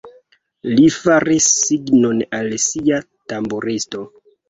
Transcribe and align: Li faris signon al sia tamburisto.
Li 0.77 0.85
faris 0.95 1.51
signon 1.67 2.25
al 2.41 2.53
sia 2.67 3.01
tamburisto. 3.11 4.07